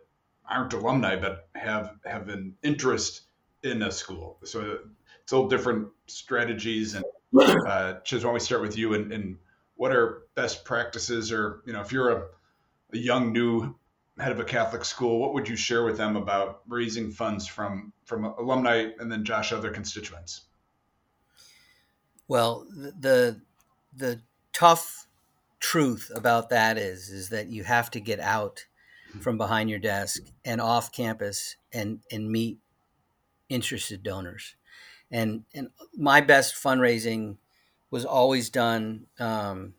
[0.48, 3.22] aren't alumni but have have an interest
[3.62, 4.38] in a school.
[4.44, 4.78] So
[5.22, 6.94] it's all different strategies.
[6.94, 7.04] And
[7.38, 8.94] uh, Chiz, why don't we start with you?
[8.94, 9.36] And, and
[9.76, 12.22] what are best practices, or you know, if you're a,
[12.94, 13.74] a young new
[14.18, 17.92] head of a Catholic school, what would you share with them about raising funds from
[18.04, 20.42] from alumni and then Josh other constituents?
[22.26, 23.40] Well, the
[23.96, 24.20] the
[24.52, 25.06] tough
[25.60, 28.66] truth about that is is that you have to get out
[29.20, 32.58] from behind your desk and off campus and and meet
[33.48, 34.54] interested donors.
[35.10, 37.38] And and my best fundraising
[37.90, 39.74] was always done um,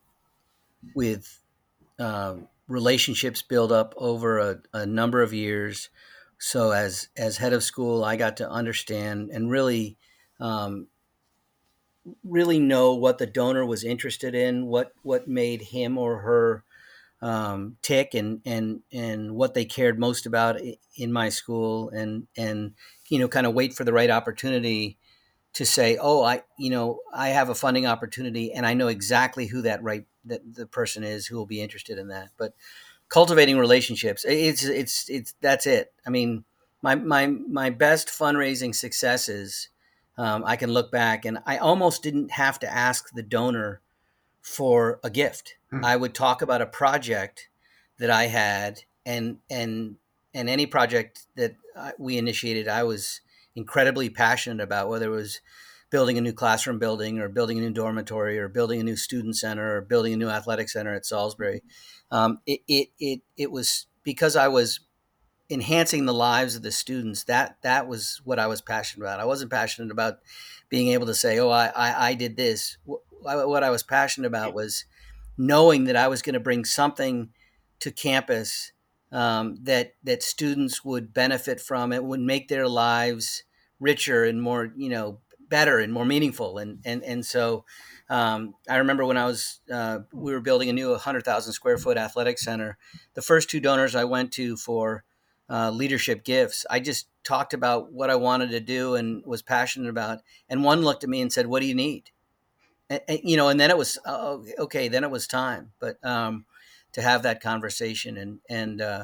[0.95, 1.39] with
[1.99, 5.89] um, relationships built up over a, a number of years.
[6.38, 9.97] So as as head of school, I got to understand and really
[10.39, 10.88] um,
[12.23, 16.63] really know what the donor was interested in, what what made him or her
[17.21, 20.62] um, tick, and and and what they cared most about
[20.95, 22.73] in my school, and and
[23.10, 24.97] you know, kind of wait for the right opportunity
[25.53, 29.47] to say, oh, I you know I have a funding opportunity, and I know exactly
[29.47, 32.29] who that right that the person is who will be interested in that.
[32.37, 32.53] But
[33.09, 35.93] cultivating relationships, it's it's it's that's it.
[36.05, 36.45] I mean,
[36.81, 39.69] my my my best fundraising successes.
[40.17, 43.79] Um, I can look back and I almost didn't have to ask the donor
[44.41, 45.55] for a gift.
[45.69, 45.85] Hmm.
[45.85, 47.47] I would talk about a project
[47.99, 49.95] that I had and and
[50.33, 51.55] and any project that
[51.97, 53.21] we initiated, I was
[53.55, 55.41] incredibly passionate about whether it was
[55.89, 59.36] building a new classroom building or building a new dormitory or building a new student
[59.36, 61.63] center or building a new athletic center at Salisbury.
[62.12, 64.82] Um, it, it, it, it was because I was
[65.49, 67.23] enhancing the lives of the students.
[67.23, 69.19] That, that was what I was passionate about.
[69.19, 70.19] I wasn't passionate about
[70.69, 72.78] being able to say, oh, I, I, I did this.
[72.86, 74.86] What I was passionate about was
[75.38, 77.30] knowing that I was going to bring something
[77.80, 78.73] to campus
[79.12, 81.91] um, that that students would benefit from.
[81.91, 83.43] It would make their lives
[83.80, 86.57] richer and more, you know, better and more meaningful.
[86.57, 87.65] And and and so,
[88.09, 91.97] um, I remember when I was uh, we were building a new 100,000 square foot
[91.97, 92.77] athletic center.
[93.15, 95.03] The first two donors I went to for
[95.49, 99.89] uh, leadership gifts, I just talked about what I wanted to do and was passionate
[99.89, 100.19] about.
[100.47, 102.12] And one looked at me and said, "What do you need?"
[102.89, 104.88] And, and, you know, and then it was oh, okay.
[104.88, 106.45] Then it was time, but um,
[106.93, 109.03] to have that conversation and and uh,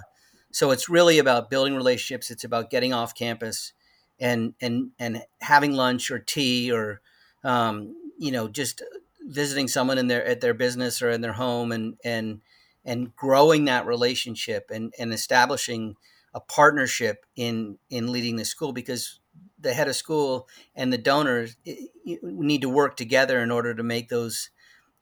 [0.52, 2.32] so it's really about building relationships.
[2.32, 3.74] It's about getting off campus
[4.20, 7.02] and and and having lunch or tea or
[7.44, 8.82] um, you know just
[9.28, 12.42] visiting someone in their at their business or in their home and and
[12.84, 15.96] and growing that relationship and and establishing
[16.34, 19.20] a partnership in in leading the school because
[19.60, 21.58] the head of school and the donors
[22.06, 24.50] need to work together in order to make those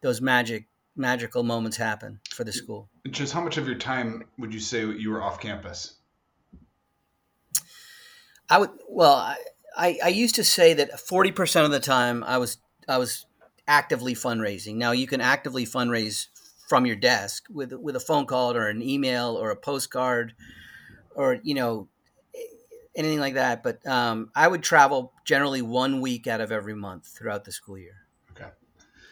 [0.01, 2.89] those magic magical moments happen for the school.
[3.09, 5.95] Just how much of your time would you say you were off campus?
[8.49, 9.35] I would well,
[9.75, 13.25] I, I, used to say that forty percent of the time I was I was
[13.67, 14.75] actively fundraising.
[14.75, 16.27] Now you can actively fundraise
[16.67, 20.33] from your desk with with a phone call or an email or a postcard
[21.15, 21.87] or you know
[22.95, 23.63] anything like that.
[23.63, 27.77] But um, I would travel generally one week out of every month throughout the school
[27.77, 28.49] year Okay,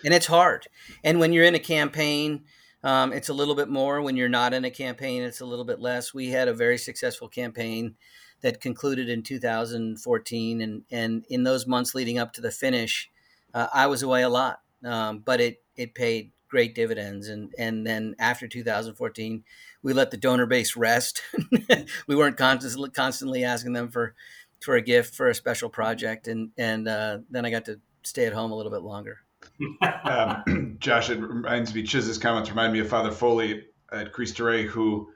[0.05, 0.67] and it's hard.
[1.03, 2.43] And when you're in a campaign,
[2.83, 4.01] um, it's a little bit more.
[4.01, 6.13] When you're not in a campaign, it's a little bit less.
[6.13, 7.95] We had a very successful campaign
[8.41, 13.09] that concluded in 2014, and and in those months leading up to the finish,
[13.53, 17.27] uh, I was away a lot, um, but it it paid great dividends.
[17.27, 19.43] And and then after 2014,
[19.83, 21.21] we let the donor base rest.
[22.07, 24.15] we weren't constantly constantly asking them for
[24.59, 28.25] for a gift for a special project, and and uh, then I got to stay
[28.25, 29.19] at home a little bit longer
[30.03, 35.09] um, Josh, it reminds me, Chiz's comments remind me of Father Foley at Rey, who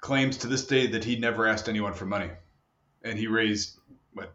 [0.00, 2.30] claims to this day that he never asked anyone for money.
[3.02, 3.78] And he raised,
[4.12, 4.34] what,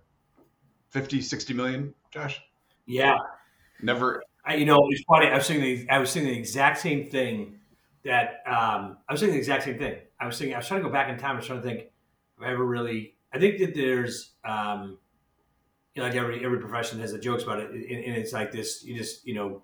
[0.90, 2.42] 50, 60 million, Josh?
[2.86, 3.18] Yeah.
[3.82, 4.24] Never.
[4.44, 5.28] I, you know, it's funny.
[5.28, 7.60] I was saying the, I was saying the exact same thing
[8.04, 9.98] that um, I was saying the exact same thing.
[10.20, 11.32] I was saying I was trying to go back in time.
[11.32, 11.80] I was trying to think,
[12.40, 14.98] have I ever really, I think that there's, um,
[15.94, 18.52] you know, like every every profession has the jokes about it, and, and it's like
[18.52, 18.84] this.
[18.84, 19.64] You just you know,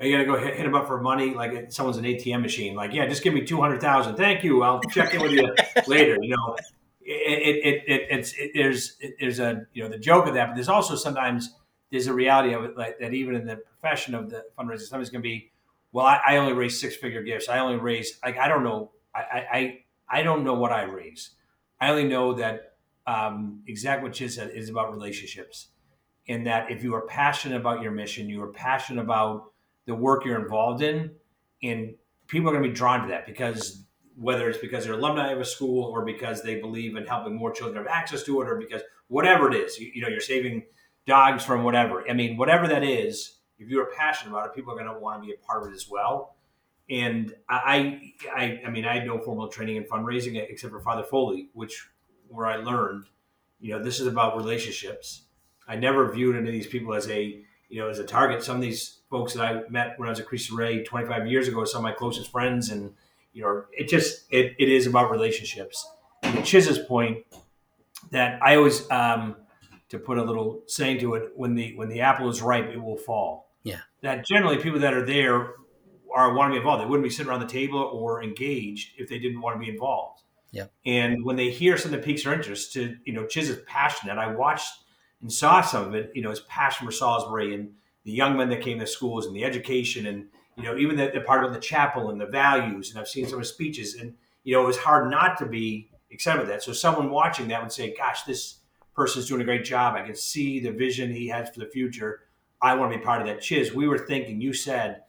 [0.00, 2.74] you gotta go hit, hit them up for money, like someone's an ATM machine.
[2.76, 4.16] Like, yeah, just give me two hundred thousand.
[4.16, 4.62] Thank you.
[4.62, 5.52] I'll check in with you
[5.88, 6.16] later.
[6.22, 6.56] You know,
[7.08, 10.54] it, it, it, it's it, there's there's a you know the joke of that, but
[10.54, 11.54] there's also sometimes
[11.90, 15.10] there's a reality of it like that even in the profession of the fundraising, sometimes
[15.10, 15.50] going to be,
[15.92, 17.48] well, I, I only raise six figure gifts.
[17.48, 18.90] I only raise like I don't know.
[19.14, 19.20] I
[19.52, 21.30] I I don't know what I raise.
[21.80, 22.74] I only know that
[23.06, 25.68] um, exactly what Chiz said is about relationships.
[26.26, 29.52] In that, if you are passionate about your mission, you are passionate about
[29.86, 31.12] the work you're involved in,
[31.62, 31.94] and
[32.26, 33.84] people are going to be drawn to that because
[34.20, 37.52] whether it's because they're alumni of a school or because they believe in helping more
[37.52, 40.64] children have access to it or because whatever it is, you, you know, you're saving
[41.06, 42.04] dogs from whatever.
[42.08, 45.22] I mean, whatever that is, if you're passionate about it, people are going to want
[45.22, 46.36] to be a part of it as well.
[46.90, 51.04] And I, I, I mean, I had no formal training in fundraising except for Father
[51.04, 51.88] Foley, which
[52.28, 53.04] where I learned,
[53.60, 55.22] you know, this is about relationships.
[55.66, 58.42] I never viewed any of these people as a, you know, as a target.
[58.42, 61.46] Some of these folks that I met when I was at Cristo Rey 25 years
[61.46, 62.94] ago, some of my closest friends, and
[63.38, 65.88] you know, it just it, it is about relationships.
[66.24, 67.18] And to Chiz's point,
[68.10, 69.36] that I always um,
[69.90, 72.82] to put a little saying to it, when the when the apple is ripe, it
[72.82, 73.52] will fall.
[73.62, 73.78] Yeah.
[74.02, 75.54] That generally people that are there
[76.12, 76.82] are want to be involved.
[76.82, 79.70] They wouldn't be sitting around the table or engaged if they didn't want to be
[79.70, 80.22] involved.
[80.50, 80.64] Yeah.
[80.84, 84.18] And when they hear something that piques their interest, to you know, Chiz is passionate.
[84.18, 84.72] I watched
[85.20, 86.10] and saw some of it.
[86.12, 89.36] You know, his passion for Salisbury and the young men that came to schools and
[89.36, 90.26] the education and
[90.58, 92.90] you know even the, the part of the chapel and the values.
[92.90, 95.46] And I've seen some of his speeches, and you know, it was hard not to
[95.46, 96.62] be excited with that.
[96.62, 98.58] So someone watching that would say, "Gosh, this
[98.94, 99.94] person's doing a great job.
[99.94, 102.20] I can see the vision he has for the future.
[102.60, 104.40] I want to be part of that." Chiz, we were thinking.
[104.40, 105.04] You said,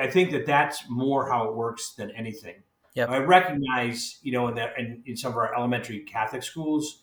[0.00, 2.56] I think that that's more how it works than anything
[2.94, 3.10] Yep.
[3.10, 7.02] I recognize, you know, in that in, in some of our elementary Catholic schools,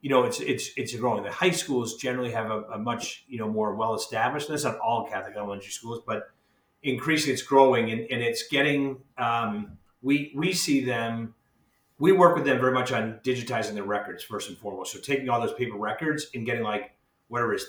[0.00, 1.24] you know, it's it's it's growing.
[1.24, 4.48] The high schools generally have a, a much you know more well established.
[4.48, 6.30] That's not all Catholic elementary schools, but
[6.82, 8.98] increasingly it's growing and, and it's getting.
[9.18, 11.34] Um, we we see them.
[11.98, 14.92] We work with them very much on digitizing their records first and foremost.
[14.92, 16.92] So taking all those paper records and getting like
[17.28, 17.64] whatever is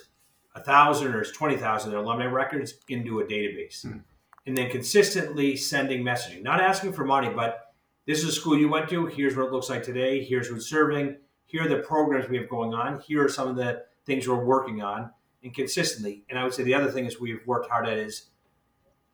[0.55, 3.83] a thousand or it's twenty thousand their alumni records into a database.
[3.83, 3.99] Hmm.
[4.45, 7.73] And then consistently sending messaging, not asking for money, but
[8.05, 9.05] this is a school you went to.
[9.05, 10.21] Here's what it looks like today.
[10.21, 11.15] Here's who's serving.
[11.45, 12.99] Here are the programs we have going on.
[12.99, 15.11] Here are some of the things we're working on,
[15.43, 16.25] and consistently.
[16.29, 18.31] And I would say the other thing is we've worked hard at is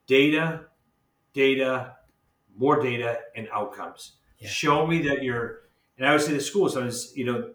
[0.09, 0.65] data,
[1.33, 1.95] data,
[2.57, 4.13] more data, and outcomes.
[4.39, 4.49] Yeah.
[4.49, 5.61] Show me that you're.
[5.97, 7.51] And I would say the school sometimes, you know,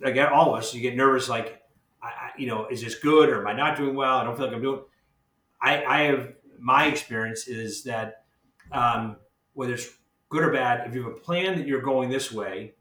[0.00, 1.62] like all of us, you get nervous, like,
[2.02, 4.18] I, I, you know, is this good or am I not doing well?
[4.18, 4.80] I don't feel like I'm doing.
[5.60, 8.24] I, I have my experience is that
[8.72, 9.16] um,
[9.54, 9.88] whether it's
[10.28, 12.74] good or bad, if you have a plan that you're going this way,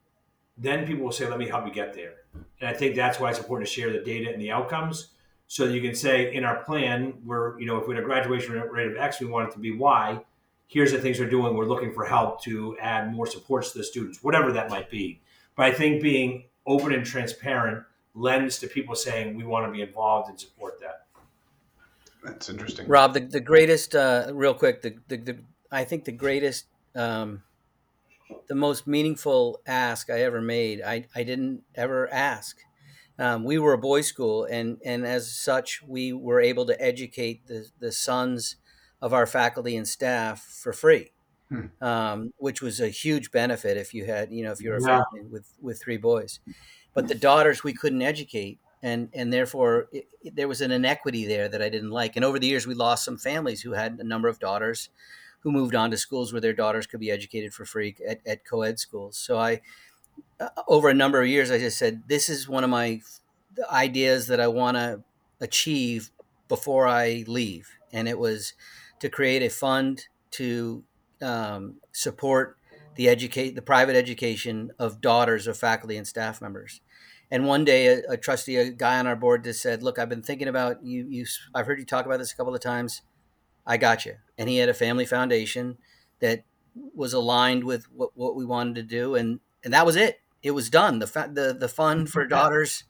[0.57, 2.15] then people will say, let me help you get there.
[2.59, 5.13] And I think that's why it's important to share the data and the outcomes
[5.51, 8.05] so that you can say, in our plan, we're, you know, if we had a
[8.05, 10.17] graduation rate of X, we want it to be Y.
[10.67, 11.57] Here's the things we're doing.
[11.57, 15.19] We're looking for help to add more supports to the students, whatever that might be.
[15.57, 17.83] But I think being open and transparent
[18.15, 21.07] lends to people saying, we want to be involved and support that.
[22.23, 22.87] That's interesting.
[22.87, 25.37] Rob, the, the greatest, uh, real quick, the, the, the
[25.69, 27.43] I think the greatest, um,
[28.47, 32.57] the most meaningful ask I ever made, I, I didn't ever ask.
[33.19, 37.45] Um, we were a boys' school, and, and as such, we were able to educate
[37.47, 38.55] the, the sons
[39.01, 41.11] of our faculty and staff for free,
[41.49, 41.65] Hmm.
[41.83, 45.03] um, which was a huge benefit if you had, you know, if you're a Yeah.
[45.11, 46.39] family with, with three boys.
[46.93, 51.25] But the daughters we couldn't educate, and and therefore it, it- there was an inequity
[51.25, 52.15] there that I didn't like.
[52.15, 54.89] And over the years, we lost some families who had a number of daughters
[55.41, 58.45] who moved on to schools where their daughters could be educated for free at, at
[58.45, 59.17] co-ed schools.
[59.17, 59.61] So I,
[60.39, 63.01] uh, over a number of years, I just said, this is one of my
[63.71, 65.03] ideas that I want to
[65.39, 66.09] achieve
[66.47, 67.69] before I leave.
[67.91, 68.53] And it was
[68.99, 70.83] to create a fund to
[71.21, 72.57] um, support
[72.95, 76.81] the educate the private education of daughters of faculty and staff members.
[77.29, 80.09] And one day, a, a trustee, a guy on our board, just said, "Look, I've
[80.09, 81.07] been thinking about you.
[81.07, 83.01] You, I've heard you talk about this a couple of times.
[83.65, 85.77] I got you." And he had a family foundation
[86.19, 86.43] that
[86.93, 90.19] was aligned with what, what we wanted to do, and and that was it.
[90.43, 90.99] It was done.
[90.99, 92.83] The fa- the the fund for daughters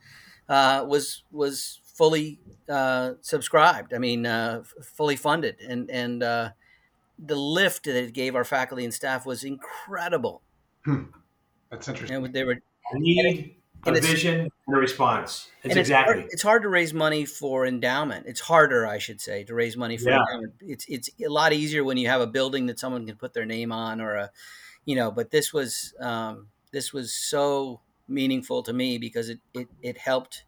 [0.50, 3.94] uh, was was fully uh, subscribed.
[3.94, 6.50] I mean, uh, f- fully funded, and and uh,
[7.20, 10.42] the lift that it gave our faculty and staff was incredible.
[11.70, 12.24] That's interesting.
[12.26, 12.54] And they were
[12.94, 13.26] A need,
[13.86, 15.50] a and it's- vision, and a response.
[15.64, 16.16] It's exactly.
[16.16, 18.26] It's hard, it's hard to raise money for endowment.
[18.28, 20.20] It's harder, I should say, to raise money for Yeah.
[20.20, 20.54] endowment.
[20.62, 23.46] It's it's a lot easier when you have a building that someone can put their
[23.46, 24.32] name on, or a,
[24.86, 25.12] you know.
[25.12, 30.46] But this was um, this was so meaningful to me because it it, it helped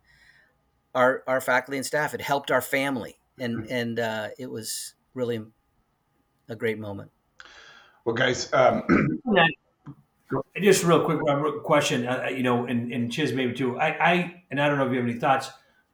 [0.95, 2.13] our our faculty and staff.
[2.13, 5.41] It helped our family, and and uh, it was really
[6.49, 7.11] a great moment.
[8.05, 8.83] Well, guys, um,
[10.59, 13.79] Just real quick uh, question, uh, you know, and, and Chiz maybe too.
[13.79, 15.49] I, I and I don't know if you have any thoughts.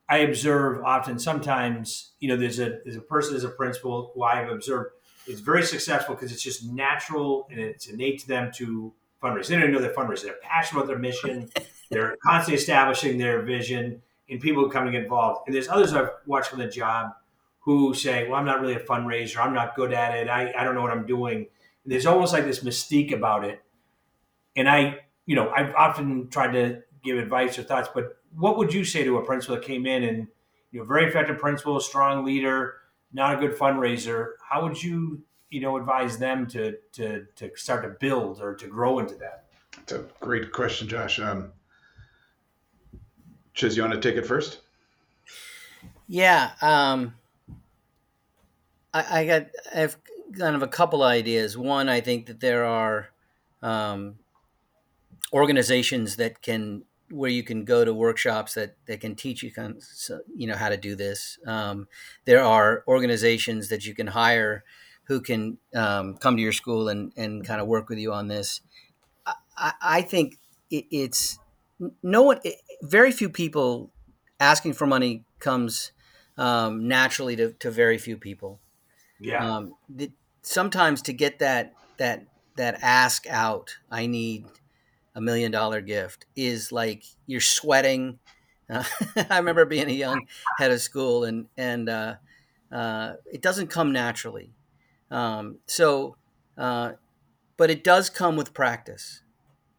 [0.07, 4.23] I observe often, sometimes, you know, there's a there's a person as a principal who
[4.23, 4.91] I've observed
[5.27, 9.47] is very successful because it's just natural and it's innate to them to fundraise.
[9.47, 10.23] They don't even know they're fundraising.
[10.23, 11.49] They're passionate about their mission.
[11.89, 15.41] they're constantly establishing their vision and people coming involved.
[15.47, 17.11] And there's others I've watched on the job
[17.61, 19.37] who say, well, I'm not really a fundraiser.
[19.37, 20.29] I'm not good at it.
[20.29, 21.37] I, I don't know what I'm doing.
[21.37, 23.61] And there's almost like this mystique about it.
[24.55, 28.73] And I, you know, I've often tried to give advice or thoughts, but what would
[28.73, 30.27] you say to a principal that came in and,
[30.71, 32.75] you know, very effective principal, strong leader,
[33.13, 34.31] not a good fundraiser?
[34.47, 38.67] How would you, you know, advise them to, to, to start to build or to
[38.67, 39.45] grow into that?
[39.77, 41.19] It's a great question, Josh.
[41.19, 41.51] Um,
[43.53, 44.59] Chiz, you want to take it first?
[46.07, 46.51] Yeah.
[46.61, 47.15] Um,
[48.93, 49.97] I, I got I have
[50.37, 51.57] kind of a couple ideas.
[51.57, 53.09] One, I think that there are
[53.61, 54.15] um,
[55.33, 59.75] organizations that can where you can go to workshops that, that can teach you kind
[59.75, 61.39] of, you know how to do this.
[61.45, 61.87] Um,
[62.25, 64.63] there are organizations that you can hire
[65.09, 68.27] who can um, come to your school and, and kind of work with you on
[68.27, 68.61] this.
[69.57, 70.37] I, I think
[70.69, 71.39] it, it's
[72.03, 73.91] no one, it, very few people
[74.39, 75.91] asking for money comes
[76.37, 78.59] um, naturally to, to very few people.
[79.19, 79.55] Yeah.
[79.55, 80.11] Um, the,
[80.43, 84.45] sometimes to get that that that ask out, I need
[85.15, 88.19] a million dollar gift is like you're sweating.
[88.69, 88.83] Uh,
[89.29, 90.27] I remember being a young
[90.59, 92.15] head of school, and and uh,
[92.71, 94.53] uh, it doesn't come naturally.
[95.11, 96.15] Um, so,
[96.57, 96.93] uh,
[97.57, 99.21] but it does come with practice,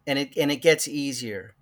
[0.06, 1.54] and it and it gets easier.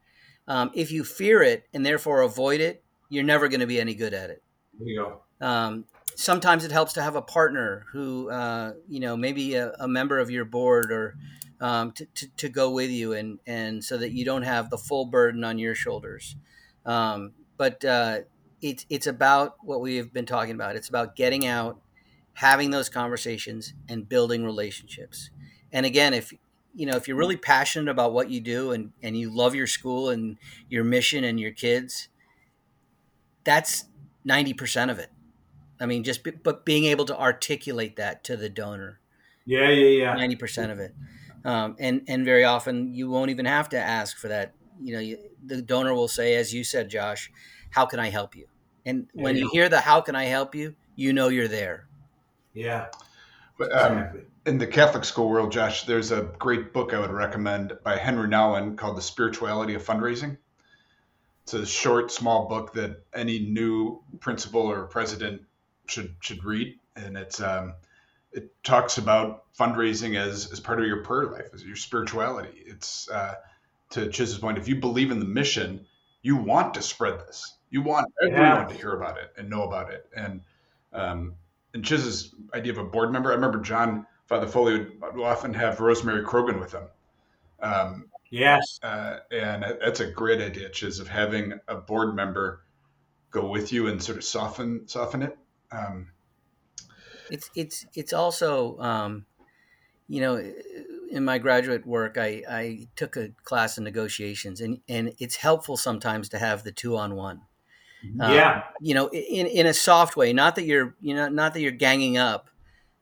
[0.46, 3.94] Um, if you fear it and therefore avoid it, you're never going to be any
[3.94, 4.42] good at it.
[4.78, 5.46] There you go.
[5.46, 5.84] Um,
[6.18, 10.18] sometimes it helps to have a partner who, uh, you know, maybe a, a, member
[10.18, 11.16] of your board or
[11.60, 14.78] um, to, to, to, go with you and, and so that you don't have the
[14.78, 16.36] full burden on your shoulders.
[16.84, 18.20] Um, but uh,
[18.60, 20.76] it's, it's about what we have been talking about.
[20.76, 21.80] It's about getting out,
[22.39, 25.30] having those conversations and building relationships.
[25.72, 26.32] And again, if,
[26.74, 29.66] you know, if you're really passionate about what you do and, and you love your
[29.66, 32.09] school and your mission and your kids,
[33.45, 33.84] that's
[34.26, 35.11] 90% of it
[35.80, 39.01] I mean, just be, but being able to articulate that to the donor.
[39.45, 40.14] Yeah, yeah, yeah.
[40.14, 40.95] Ninety percent of it,
[41.45, 44.53] um, and and very often you won't even have to ask for that.
[44.82, 47.30] You know, you, the donor will say, as you said, Josh,
[47.70, 48.47] "How can I help you?"
[48.84, 51.88] And when you, you hear the "How can I help you," you know you're there.
[52.53, 52.86] Yeah.
[53.59, 54.20] But, um, exactly.
[54.46, 58.28] In the Catholic school world, Josh, there's a great book I would recommend by Henri
[58.28, 60.38] Nouwen called "The Spirituality of Fundraising."
[61.42, 65.42] It's a short, small book that any new principal or president
[65.86, 67.74] should should read, and it's um,
[68.32, 72.62] it talks about fundraising as as part of your prayer life, as your spirituality.
[72.66, 73.34] It's uh,
[73.90, 75.86] to Chiz's point, if you believe in the mission,
[76.22, 77.57] you want to spread this.
[77.70, 78.64] You want everyone yeah.
[78.66, 80.07] to hear about it and know about it.
[80.14, 80.40] And
[80.92, 81.34] um,
[81.79, 85.79] and Chiz's idea of a board member, I remember John Father Foley would often have
[85.79, 86.83] Rosemary Krogan with him.
[87.61, 92.64] Um, yes, uh, and that's a great idea, Chiz, of having a board member
[93.31, 95.39] go with you and sort of soften soften it.
[95.70, 96.09] Um,
[97.31, 99.24] it's it's it's also um,
[100.09, 100.37] you know
[101.12, 105.79] in my graduate work I, I took a class in negotiations and, and it's helpful
[105.79, 107.43] sometimes to have the two on one
[108.05, 108.20] mm-hmm.
[108.20, 111.55] um, yeah you know in, in a soft way not that you're you know not
[111.55, 112.49] that you're ganging up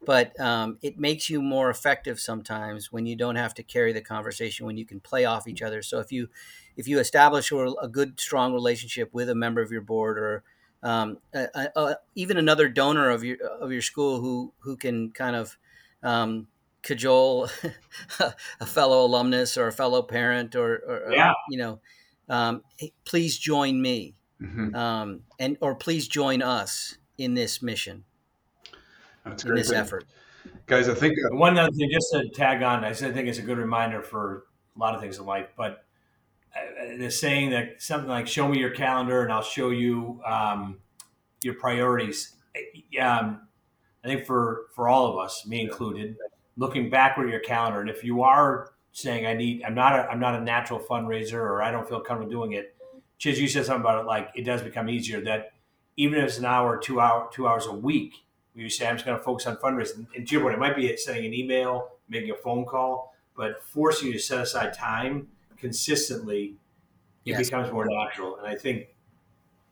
[0.05, 4.01] but um, it makes you more effective sometimes when you don't have to carry the
[4.01, 6.28] conversation when you can play off each other so if you
[6.76, 10.44] if you establish a good strong relationship with a member of your board or
[10.82, 11.18] um,
[12.14, 15.57] even another donor of your of your school who who can kind of
[16.03, 16.47] um,
[16.82, 17.49] cajole
[18.61, 21.32] a fellow alumnus or a fellow parent or, or yeah.
[21.51, 21.80] you know
[22.28, 24.74] um, hey, please join me mm-hmm.
[24.74, 28.05] um, and or please join us in this mission
[29.24, 29.78] That's in this thing.
[29.78, 30.05] effort
[30.66, 33.43] guys i think uh, one other thing just to tag on i think it's a
[33.43, 34.45] good reminder for
[34.76, 35.87] a lot of things in life but
[36.99, 40.78] the saying that something like "Show me your calendar, and I'll show you um,
[41.43, 42.34] your priorities."
[43.01, 43.49] Um,
[44.05, 46.16] I think for for all of us, me included,
[46.57, 50.09] looking backward at your calendar, and if you are saying, "I need," I'm not a
[50.11, 52.74] I'm not a natural fundraiser, or I don't feel comfortable doing it.
[53.18, 55.20] Chiz, you said something about it, like it does become easier.
[55.22, 55.52] That
[55.96, 59.06] even if it's an hour, two hour, two hours a week, you say, "I'm just
[59.06, 61.90] going to focus on fundraising," and to your point, it might be sending an email,
[62.08, 66.56] making a phone call, but forcing you to set aside time consistently,
[67.24, 67.44] it yes.
[67.44, 68.36] becomes more natural.
[68.36, 68.88] And I think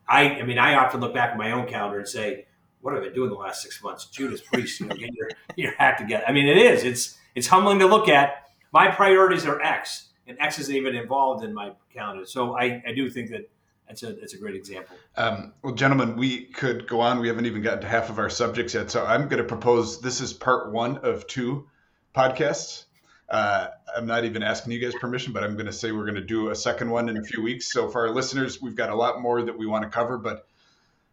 [0.07, 2.45] I, I mean, I often look back at my own calendar and say,
[2.81, 4.05] what have I been doing the last six months?
[4.05, 6.23] Judas Priest, you know, get your, your act together.
[6.27, 6.83] I mean, it is.
[6.83, 8.43] It's it's humbling to look at.
[8.71, 12.25] My priorities are X, and X isn't even involved in my calendar.
[12.25, 13.49] So I, I do think that
[13.87, 14.95] that's a that's a great example.
[15.15, 17.19] Um, well, gentlemen, we could go on.
[17.19, 20.01] We haven't even gotten to half of our subjects yet, so I'm going to propose
[20.01, 21.67] this is part one of two
[22.15, 22.85] podcasts.
[23.29, 26.15] uh, I'm not even asking you guys permission, but I'm going to say we're going
[26.15, 27.71] to do a second one in a few weeks.
[27.71, 30.47] So for our listeners, we've got a lot more that we want to cover, but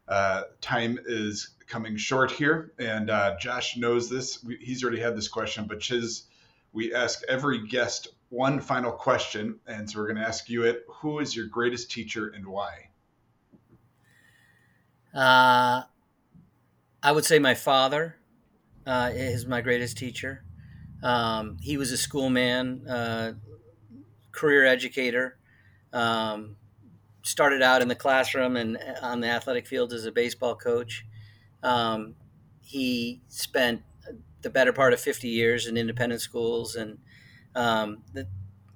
[0.08, 2.72] uh, time is coming short here.
[2.78, 4.42] And uh, Josh knows this.
[4.44, 6.24] We, he's already had this question, but Chiz,
[6.72, 9.60] we ask every guest one final question.
[9.66, 10.86] And so we're going to ask you it.
[10.88, 12.88] Who is your greatest teacher and why?
[15.14, 15.82] Uh,
[17.02, 18.16] I would say my father
[18.86, 20.44] uh, is my greatest teacher.
[21.02, 23.32] Um, he was a schoolman, uh,
[24.32, 25.36] career educator.
[25.92, 26.56] Um,
[27.22, 31.04] started out in the classroom and on the athletic field as a baseball coach.
[31.62, 32.14] Um,
[32.62, 33.82] he spent
[34.40, 36.98] the better part of 50 years in independent schools and
[37.54, 38.02] um,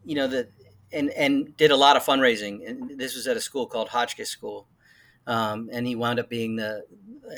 [0.05, 0.49] you know the
[0.93, 2.67] and and did a lot of fundraising.
[2.69, 4.67] And this was at a school called Hotchkiss School,
[5.27, 6.85] um, and he wound up being the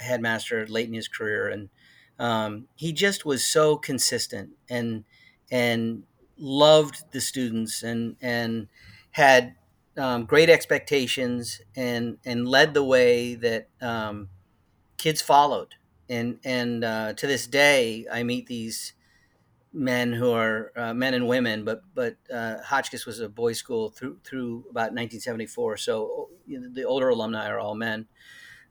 [0.02, 1.48] headmaster late in his career.
[1.48, 1.68] And
[2.18, 5.04] um, he just was so consistent and
[5.50, 6.04] and
[6.36, 8.68] loved the students and and
[9.12, 9.54] had
[9.96, 14.28] um, great expectations and and led the way that um,
[14.98, 15.74] kids followed.
[16.08, 18.94] And and uh, to this day, I meet these
[19.72, 23.90] men who are uh, men and women, but but uh, Hotchkiss was a boys' school
[23.90, 25.76] through through about 1974.
[25.76, 28.06] So you know, the older alumni are all men,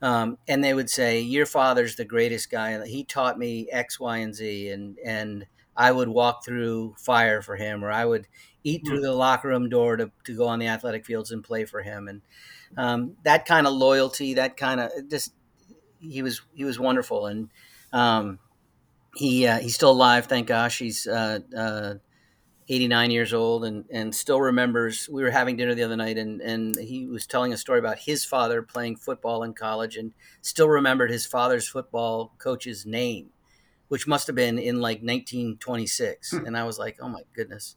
[0.01, 2.85] um, and they would say, "Your father's the greatest guy.
[2.85, 5.45] He taught me X, Y, and Z," and and
[5.75, 8.27] I would walk through fire for him, or I would
[8.63, 11.65] eat through the locker room door to, to go on the athletic fields and play
[11.65, 12.21] for him, and
[12.77, 15.33] um, that kind of loyalty, that kind of just
[15.99, 17.49] he was he was wonderful, and
[17.93, 18.39] um,
[19.17, 20.79] he uh, he's still alive, thank gosh.
[20.79, 21.95] He's uh, uh,
[22.69, 25.09] 89 years old and and still remembers.
[25.09, 27.99] We were having dinner the other night, and and he was telling a story about
[27.99, 33.31] his father playing football in college, and still remembered his father's football coach's name,
[33.87, 36.33] which must have been in like 1926.
[36.33, 37.75] and I was like, oh my goodness.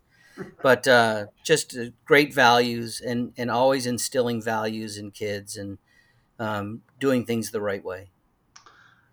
[0.62, 5.78] But uh, just uh, great values, and and always instilling values in kids, and
[6.38, 8.10] um, doing things the right way.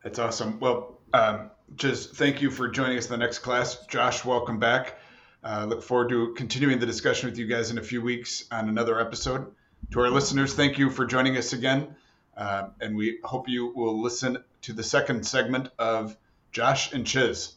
[0.03, 0.59] That's awesome.
[0.59, 3.85] Well, um, just thank you for joining us in the next class.
[3.87, 4.97] Josh, welcome back.
[5.43, 8.69] Uh, look forward to continuing the discussion with you guys in a few weeks on
[8.69, 9.53] another episode.
[9.91, 11.95] To our listeners, thank you for joining us again.
[12.35, 16.15] Uh, and we hope you will listen to the second segment of
[16.51, 17.53] Josh and Chiz.